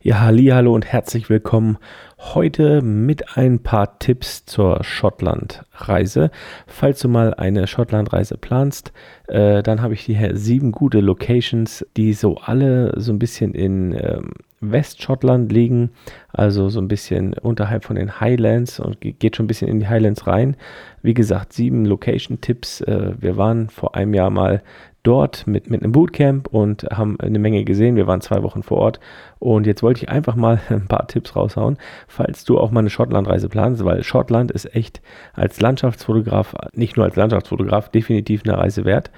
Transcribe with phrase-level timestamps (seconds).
[0.00, 1.76] Ja, hallo und herzlich willkommen
[2.18, 6.30] heute mit ein paar Tipps zur Schottland-Reise.
[6.68, 8.92] Falls du mal eine Schottland-Reise planst,
[9.26, 13.92] äh, dann habe ich hier sieben gute Locations, die so alle so ein bisschen in
[13.92, 15.90] ähm, Westschottland liegen,
[16.32, 19.88] also so ein bisschen unterhalb von den Highlands und geht schon ein bisschen in die
[19.88, 20.56] Highlands rein.
[21.02, 22.82] Wie gesagt, sieben Location-Tipps.
[22.82, 24.62] Äh, wir waren vor einem Jahr mal
[25.08, 27.96] dort mit, mit einem Bootcamp und haben eine Menge gesehen.
[27.96, 29.00] Wir waren zwei Wochen vor Ort
[29.38, 32.90] und jetzt wollte ich einfach mal ein paar Tipps raushauen, falls du auch mal eine
[32.90, 35.00] Schottlandreise planst, weil Schottland ist echt
[35.32, 39.10] als Landschaftsfotograf, nicht nur als Landschaftsfotograf, definitiv eine Reise wert.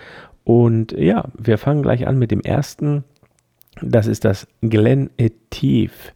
[0.45, 3.03] Und ja, wir fangen gleich an mit dem ersten.
[3.83, 6.13] Das ist das Glen Etive.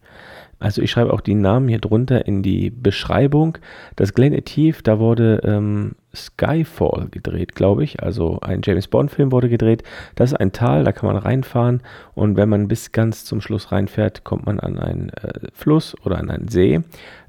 [0.60, 3.58] Also ich schreibe auch die Namen hier drunter in die Beschreibung.
[3.96, 8.02] Das Glen Etive, da wurde ähm, Skyfall gedreht, glaube ich.
[8.02, 9.82] Also ein James Bond-Film wurde gedreht.
[10.14, 11.82] Das ist ein Tal, da kann man reinfahren
[12.14, 16.18] und wenn man bis ganz zum Schluss reinfährt, kommt man an einen äh, Fluss oder
[16.18, 16.80] an einen See.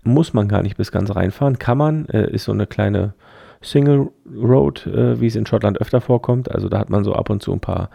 [0.04, 2.06] Muss man gar nicht bis ganz reinfahren, kann man.
[2.10, 3.14] Äh, ist so eine kleine
[3.62, 6.52] Single Road, äh, wie es in Schottland öfter vorkommt.
[6.52, 7.90] Also da hat man so ab und zu ein paar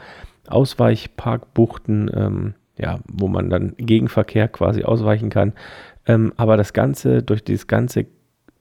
[0.48, 2.10] Ausweichparkbuchten.
[2.14, 5.52] Ähm, ja, wo man dann Gegenverkehr quasi ausweichen kann.
[6.06, 8.06] Ähm, aber das Ganze, durch dieses ganze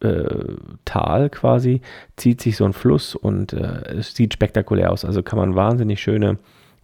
[0.01, 0.55] äh,
[0.85, 1.81] Tal quasi,
[2.15, 5.05] zieht sich so ein Fluss und äh, es sieht spektakulär aus.
[5.05, 6.37] Also kann man wahnsinnig schöne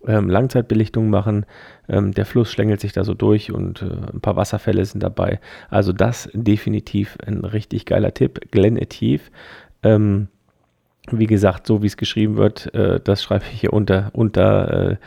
[0.08, 1.46] ähm, Langzeitbelichtungen machen.
[1.88, 5.40] Ähm, der Fluss schlängelt sich da so durch und äh, ein paar Wasserfälle sind dabei.
[5.70, 8.52] Also das definitiv ein richtig geiler Tipp.
[8.52, 9.24] Glen Etive.
[9.84, 10.28] Ähm,
[11.12, 14.98] wie gesagt, so wie es geschrieben wird, äh, das schreibe ich hier unter, unter, äh,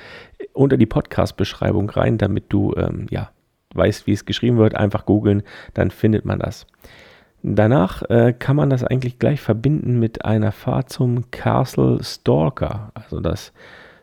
[0.53, 3.31] unter die Podcast-Beschreibung rein, damit du ähm, ja,
[3.75, 4.75] weißt, wie es geschrieben wird.
[4.75, 5.43] Einfach googeln,
[5.75, 6.67] dann findet man das.
[7.42, 13.20] Danach äh, kann man das eigentlich gleich verbinden mit einer Fahrt zum Castle Stalker, also
[13.20, 13.53] das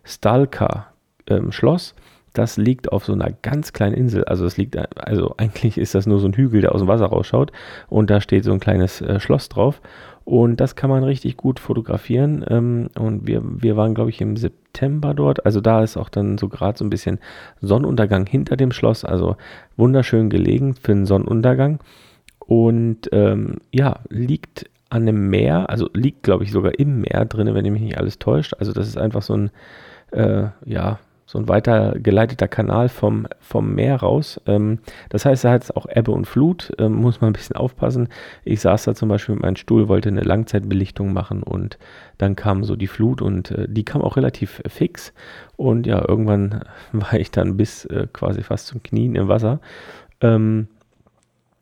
[0.05, 0.87] Stalker
[1.27, 1.95] ähm, Schloss.
[2.33, 4.25] Das liegt auf so einer ganz kleinen Insel.
[4.25, 7.05] Also es liegt, also eigentlich ist das nur so ein Hügel, der aus dem Wasser
[7.05, 7.51] rausschaut.
[7.87, 9.81] Und da steht so ein kleines äh, Schloss drauf.
[10.25, 12.43] Und das kann man richtig gut fotografieren.
[12.49, 15.45] Ähm, und wir, wir waren, glaube ich, im September dort.
[15.45, 17.19] Also da ist auch dann so gerade so ein bisschen
[17.61, 19.05] Sonnenuntergang hinter dem Schloss.
[19.05, 19.37] Also
[19.77, 21.79] wunderschön gelegen für einen Sonnenuntergang.
[22.47, 27.53] Und ähm, ja, liegt an einem Meer, also liegt, glaube ich, sogar im Meer drin,
[27.53, 28.53] wenn mich nicht alles täuscht.
[28.59, 29.51] Also das ist einfach so ein,
[30.11, 34.39] äh, ja, so ein weitergeleiteter Kanal vom, vom Meer raus.
[34.45, 34.79] Ähm,
[35.09, 38.09] das heißt, da hat es auch Ebbe und Flut, ähm, muss man ein bisschen aufpassen.
[38.43, 41.79] Ich saß da zum Beispiel mit meinem Stuhl, wollte eine Langzeitbelichtung machen und
[42.19, 45.13] dann kam so die Flut und äh, die kam auch relativ fix.
[45.57, 46.61] Und ja, irgendwann
[46.91, 49.59] war ich dann bis äh, quasi fast zum Knien im Wasser.
[50.21, 50.67] Ähm,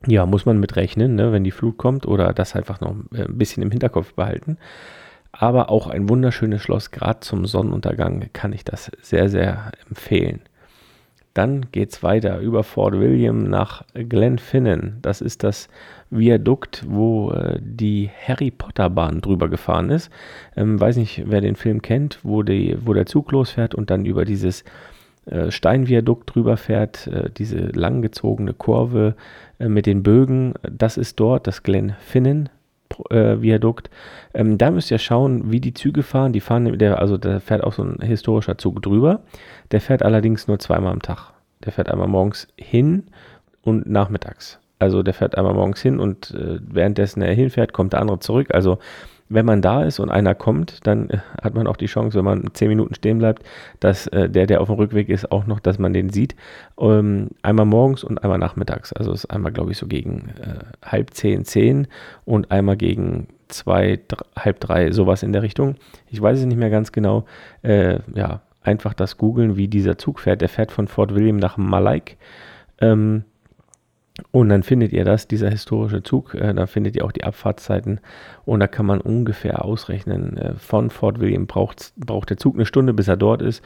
[0.06, 3.24] ja, muss man mit rechnen, ne, wenn die Flut kommt oder das einfach noch äh,
[3.24, 4.58] ein bisschen im Hinterkopf behalten
[5.34, 6.92] aber auch ein wunderschönes Schloss.
[6.92, 10.42] Gerade zum Sonnenuntergang kann ich das sehr, sehr empfehlen.
[11.34, 15.00] Dann geht es weiter über Fort William nach Glenfinnan.
[15.02, 15.68] Das ist das
[16.12, 20.12] Viadukt, wo äh, die Harry Potter Bahn drüber gefahren ist.
[20.56, 24.06] Ähm, weiß nicht, wer den Film kennt, wo, die, wo der Zug losfährt und dann
[24.06, 24.64] über dieses
[25.50, 29.16] Steinviadukt drüber fährt, äh, diese langgezogene Kurve
[29.60, 30.54] äh, mit den Bögen.
[30.70, 32.50] Das ist dort das Glenfinnan
[33.10, 33.90] äh, Viadukt.
[34.34, 36.34] Ähm, da müsst ihr schauen, wie die Züge fahren.
[36.34, 39.22] Die fahren, der, also da fährt auch so ein historischer Zug drüber.
[39.72, 41.34] Der fährt allerdings nur zweimal am Tag.
[41.64, 43.04] Der fährt einmal morgens hin
[43.62, 44.60] und nachmittags.
[44.80, 48.54] Also der fährt einmal morgens hin und äh, währenddessen er hinfährt, kommt der andere zurück.
[48.54, 48.80] Also
[49.34, 52.26] wenn man da ist und einer kommt, dann äh, hat man auch die Chance, wenn
[52.26, 53.44] man zehn Minuten stehen bleibt,
[53.80, 56.36] dass äh, der, der auf dem Rückweg ist, auch noch, dass man den sieht.
[56.80, 58.94] Ähm, einmal morgens und einmal nachmittags.
[58.94, 61.88] Also ist einmal, glaube ich, so gegen äh, halb zehn, zehn
[62.26, 65.76] und einmal gegen zwei, drei, halb drei, sowas in der Richtung.
[66.10, 67.26] Ich weiß es nicht mehr ganz genau.
[67.62, 70.42] Äh, ja, einfach das googeln, wie dieser Zug fährt.
[70.42, 72.18] Der fährt von Fort William nach Malaik.
[72.80, 73.24] Ähm,
[74.32, 78.00] und dann findet ihr das, dieser historische Zug, äh, da findet ihr auch die Abfahrtszeiten.
[78.46, 82.66] Und da kann man ungefähr ausrechnen, äh, von Fort William braucht, braucht der Zug eine
[82.66, 83.64] Stunde, bis er dort ist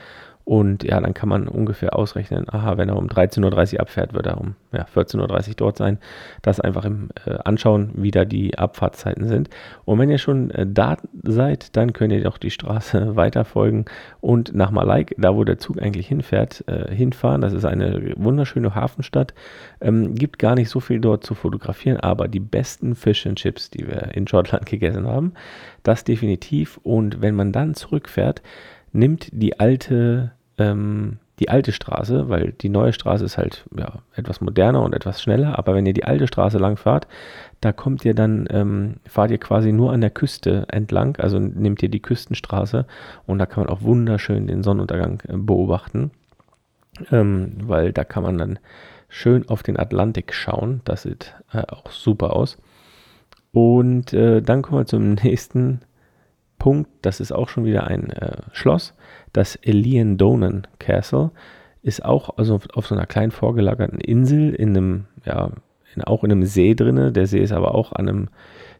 [0.48, 4.28] und ja, dann kann man ungefähr ausrechnen, aha, wenn er um 13.30 Uhr abfährt, wird
[4.28, 5.98] er um ja, 14.30 Uhr dort sein.
[6.42, 9.50] Das einfach im äh, Anschauen, wie da die Abfahrtszeiten sind.
[9.84, 13.84] Und wenn ihr schon äh, da seid, dann könnt ihr doch die Straße weiterfolgen
[14.22, 17.42] und nach Malaik, da wo der Zug eigentlich hinfährt, äh, hinfahren.
[17.42, 19.34] Das ist eine wunderschöne Hafenstadt.
[19.82, 23.70] Ähm, gibt gar nicht so viel dort zu fotografieren, aber die besten Fish and Chips,
[23.70, 25.34] die wir in Schottland gegessen haben,
[25.84, 26.80] das definitiv.
[26.84, 28.42] Und wenn man dann zurückfährt,
[28.94, 34.42] nimmt die alte ähm, die alte Straße, weil die neue Straße ist halt ja, etwas
[34.42, 37.08] moderner und etwas schneller, aber wenn ihr die alte Straße lang fahrt,
[37.62, 41.84] da kommt ihr dann, ähm, fahrt ihr quasi nur an der Küste entlang, also nehmt
[41.84, 42.86] ihr die Küstenstraße
[43.28, 46.12] und da kann man auch wunderschön den Sonnenuntergang äh, beobachten,
[47.12, 48.60] ähm, weil da kann man dann
[49.10, 50.82] schön auf den Atlantik schauen.
[50.86, 52.58] Das sieht äh, auch super aus.
[53.54, 55.82] Und äh, dann kommen wir zum nächsten
[56.60, 56.90] Punkt.
[57.02, 58.94] Das ist auch schon wieder ein äh, Schloss.
[59.34, 61.32] Das Elian Donan Castle
[61.82, 65.52] ist auch also auf so einer kleinen vorgelagerten Insel in einem, ja,
[65.96, 67.12] in, auch in einem See drinne.
[67.12, 68.30] Der See ist aber auch an einem,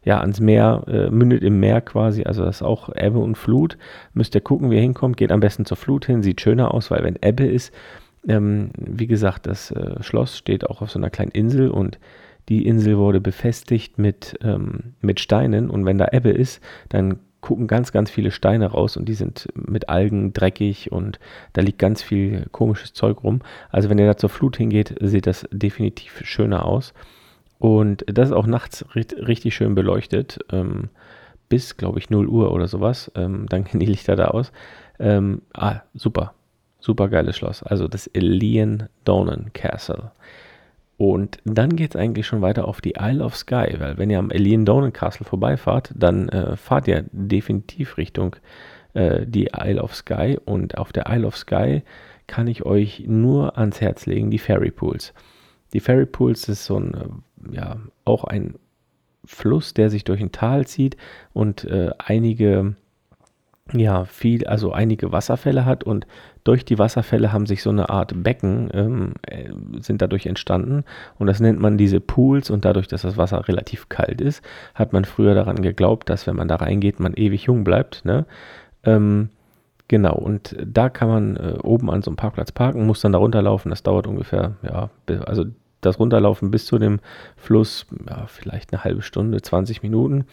[0.04, 2.24] ja, ans Meer, äh, mündet im Meer quasi.
[2.24, 3.78] Also das ist auch Ebbe und Flut.
[4.12, 5.16] Müsst ihr gucken, wie ihr hinkommt.
[5.16, 6.22] Geht am besten zur Flut hin.
[6.22, 7.72] Sieht schöner aus, weil wenn Ebbe ist,
[8.26, 11.98] ähm, wie gesagt, das äh, Schloss steht auch auf so einer kleinen Insel und
[12.48, 17.66] die Insel wurde befestigt mit, ähm, mit Steinen und wenn da Ebbe ist, dann gucken
[17.66, 21.18] ganz, ganz viele Steine raus und die sind mit Algen dreckig und
[21.52, 23.40] da liegt ganz viel komisches Zeug rum.
[23.70, 26.94] Also wenn ihr da zur Flut hingeht, sieht das definitiv schöner aus.
[27.58, 30.90] Und das ist auch nachts richtig schön beleuchtet, ähm,
[31.48, 33.10] bis, glaube ich, 0 Uhr oder sowas.
[33.14, 34.52] Ähm, dann gehen die Lichter da aus.
[34.98, 36.34] Ähm, ah, super,
[36.80, 37.62] super geiles Schloss.
[37.62, 40.12] Also das Elian Donan Castle.
[40.98, 44.18] Und dann geht es eigentlich schon weiter auf die Isle of Skye, weil wenn ihr
[44.18, 48.34] am Elian Donan Castle vorbeifahrt, dann äh, fahrt ihr definitiv Richtung
[48.94, 50.40] äh, die Isle of Skye.
[50.44, 51.82] Und auf der Isle of Skye
[52.26, 55.14] kann ich euch nur ans Herz legen, die Ferry Pools.
[55.72, 58.56] Die Ferry Pools ist so ein, äh, ja, auch ein
[59.24, 60.96] Fluss, der sich durch ein Tal zieht
[61.32, 62.74] und äh, einige
[63.72, 66.06] ja, viel, also einige Wasserfälle hat und
[66.48, 69.50] durch die Wasserfälle haben sich so eine Art Becken, ähm, äh,
[69.82, 70.84] sind dadurch entstanden
[71.18, 74.42] und das nennt man diese Pools und dadurch, dass das Wasser relativ kalt ist,
[74.74, 78.24] hat man früher daran geglaubt, dass wenn man da reingeht, man ewig jung bleibt, ne?
[78.82, 79.28] Ähm,
[79.88, 83.18] genau, und da kann man äh, oben an so einem Parkplatz parken, muss dann da
[83.18, 84.88] runterlaufen, das dauert ungefähr, ja,
[85.26, 85.44] also
[85.82, 87.00] das Runterlaufen bis zu dem
[87.36, 90.24] Fluss, ja, vielleicht eine halbe Stunde, 20 Minuten.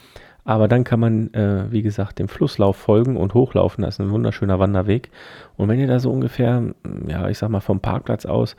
[0.46, 3.82] Aber dann kann man, äh, wie gesagt, dem Flusslauf folgen und hochlaufen.
[3.82, 5.10] Das ist ein wunderschöner Wanderweg.
[5.56, 6.62] Und wenn ihr da so ungefähr,
[7.08, 8.56] ja, ich sag mal, vom Parkplatz aus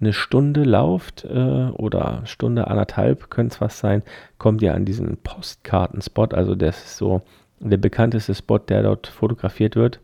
[0.00, 4.02] eine Stunde lauft äh, oder Stunde anderthalb, könnte es was sein,
[4.38, 6.32] kommt ihr an diesen Postkartenspot.
[6.32, 7.20] Also das ist so
[7.60, 10.00] der bekannteste Spot, der dort fotografiert wird.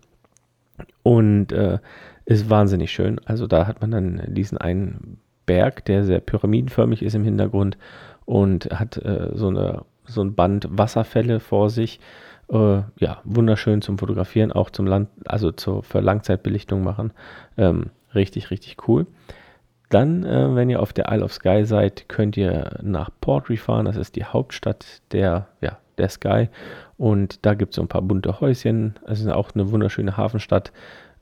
[1.03, 1.79] Und äh,
[2.27, 3.21] ist wahnsinnig schön.
[3.25, 7.79] Also da hat man dann diesen einen Berg, der sehr pyramidenförmig ist im Hintergrund
[8.27, 9.83] und hat äh, so eine
[10.13, 12.01] so ein Band Wasserfälle vor sich.
[12.51, 17.13] Äh, ja, wunderschön zum Fotografieren, auch zum Land, also zur, für Langzeitbelichtung machen.
[17.57, 19.07] Ähm, richtig, richtig cool.
[19.89, 23.85] Dann, äh, wenn ihr auf der Isle of Skye seid, könnt ihr nach Portree fahren.
[23.85, 26.49] Das ist die Hauptstadt der, ja, der Sky.
[26.97, 28.95] Und da gibt es so ein paar bunte Häuschen.
[29.07, 30.73] Es ist auch eine wunderschöne Hafenstadt.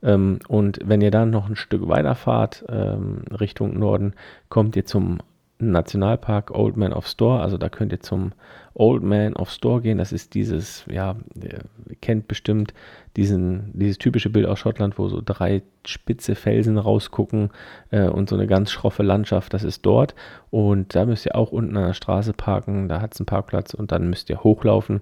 [0.03, 4.13] Ähm, und wenn ihr dann noch ein Stück weiterfahrt ähm, Richtung Norden,
[4.49, 5.19] kommt ihr zum
[5.61, 7.41] Nationalpark Old Man of Store.
[7.41, 8.31] Also da könnt ihr zum
[8.73, 9.97] Old Man of Store gehen.
[9.97, 11.61] Das ist dieses, ja, ihr
[12.01, 12.73] kennt bestimmt
[13.15, 17.49] diesen, dieses typische Bild aus Schottland, wo so drei spitze Felsen rausgucken
[17.91, 19.53] äh, und so eine ganz schroffe Landschaft.
[19.53, 20.15] Das ist dort.
[20.49, 22.87] Und da müsst ihr auch unten an der Straße parken.
[22.87, 25.01] Da hat es einen Parkplatz und dann müsst ihr hochlaufen.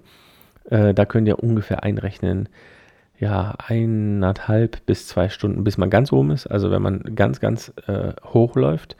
[0.64, 2.48] Äh, da könnt ihr ungefähr einrechnen,
[3.18, 6.46] ja, eineinhalb bis zwei Stunden, bis man ganz oben ist.
[6.46, 8.96] Also wenn man ganz, ganz äh, hoch läuft,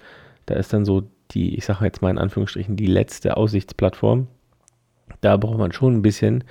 [0.47, 1.05] da ist dann so
[1.35, 4.27] die, ich sage jetzt mal in Anführungsstrichen, die letzte Aussichtsplattform.
[5.21, 6.45] Da braucht man schon ein bisschen.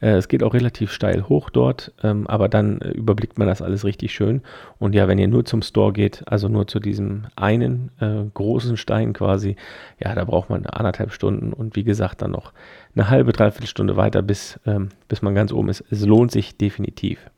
[0.00, 3.62] Äh, es geht auch relativ steil hoch dort, ähm, aber dann äh, überblickt man das
[3.62, 4.42] alles richtig schön.
[4.78, 8.76] Und ja, wenn ihr nur zum Store geht, also nur zu diesem einen äh, großen
[8.76, 9.56] Stein quasi,
[9.98, 12.52] ja, da braucht man anderthalb Stunden und wie gesagt dann noch
[12.94, 15.84] eine halbe, dreiviertel Stunde weiter, bis, ähm, bis man ganz oben ist.
[15.90, 17.30] Es lohnt sich definitiv.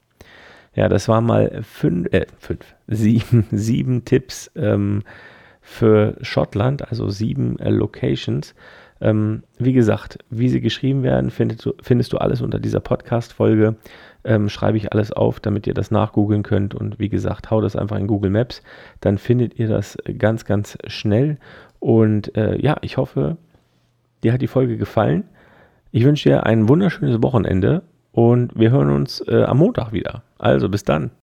[0.75, 4.50] Ja, das waren mal fünf, äh, fünf, sieben, sieben Tipps.
[4.56, 5.02] Ähm,
[5.68, 8.54] für Schottland, also sieben äh, Locations.
[9.00, 13.76] Ähm, wie gesagt, wie sie geschrieben werden, findest du, findest du alles unter dieser Podcast-Folge.
[14.25, 16.75] Ähm, schreibe ich alles auf, damit ihr das nachgoogeln könnt.
[16.75, 18.62] Und wie gesagt, hau das einfach in Google Maps.
[19.00, 21.37] Dann findet ihr das ganz, ganz schnell.
[21.78, 23.37] Und äh, ja, ich hoffe,
[24.25, 25.25] dir hat die Folge gefallen.
[25.92, 27.82] Ich wünsche dir ein wunderschönes Wochenende
[28.12, 30.22] und wir hören uns äh, am Montag wieder.
[30.38, 31.10] Also bis dann.